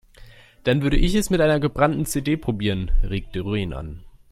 Dann 0.63 0.81
würde 0.81 0.97
ich 0.97 1.13
es 1.13 1.29
mit 1.29 1.41
einer 1.41 1.59
gebrannten 1.59 2.07
CD 2.07 2.35
probieren, 2.35 2.89
regt 3.03 3.35
Doreen 3.35 3.71
an. 3.71 4.01